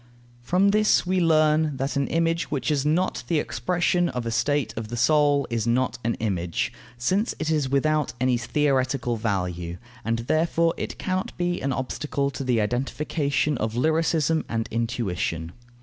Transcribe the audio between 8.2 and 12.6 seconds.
theoretical value; and therefore it cannot be an obstacle to the